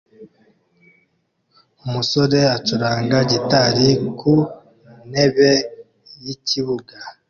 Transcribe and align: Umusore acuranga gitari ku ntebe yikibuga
Umusore 1.85 2.39
acuranga 2.55 3.17
gitari 3.31 3.89
ku 4.19 4.33
ntebe 5.09 5.51
yikibuga 6.25 6.95